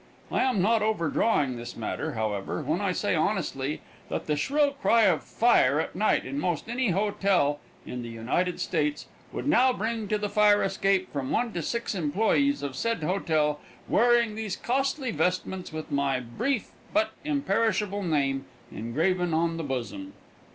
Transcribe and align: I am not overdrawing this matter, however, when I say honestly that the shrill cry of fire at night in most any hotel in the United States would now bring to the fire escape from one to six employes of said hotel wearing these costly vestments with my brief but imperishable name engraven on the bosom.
I 0.31 0.41
am 0.45 0.63
not 0.63 0.81
overdrawing 0.81 1.57
this 1.57 1.75
matter, 1.75 2.13
however, 2.13 2.63
when 2.63 2.81
I 2.81 2.91
say 2.91 3.13
honestly 3.13 3.81
that 4.09 4.25
the 4.25 4.35
shrill 4.35 4.71
cry 4.71 5.03
of 5.03 5.21
fire 5.23 5.79
at 5.79 5.95
night 5.95 6.25
in 6.25 6.39
most 6.39 6.67
any 6.67 6.89
hotel 6.89 7.59
in 7.85 8.01
the 8.01 8.09
United 8.09 8.59
States 8.59 9.05
would 9.31 9.45
now 9.47 9.71
bring 9.71 10.07
to 10.07 10.17
the 10.17 10.27
fire 10.27 10.63
escape 10.63 11.13
from 11.13 11.29
one 11.29 11.53
to 11.53 11.61
six 11.61 11.93
employes 11.93 12.63
of 12.63 12.75
said 12.75 13.03
hotel 13.03 13.59
wearing 13.87 14.33
these 14.33 14.55
costly 14.55 15.11
vestments 15.11 15.71
with 15.71 15.91
my 15.91 16.19
brief 16.19 16.71
but 16.91 17.11
imperishable 17.23 18.01
name 18.01 18.45
engraven 18.71 19.35
on 19.35 19.57
the 19.57 19.63
bosom. 19.63 20.13